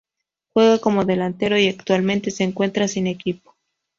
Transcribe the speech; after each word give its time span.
Juega 0.55 0.79
como 0.79 1.05
Delantero 1.05 1.59
y 1.59 1.67
actualmente 1.67 2.31
se 2.31 2.43
encuentra 2.43 2.87
sin 2.87 3.05
equipo. 3.05 3.53